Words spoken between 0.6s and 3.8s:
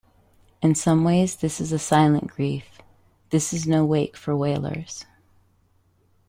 In some ways this is a silent grief, this is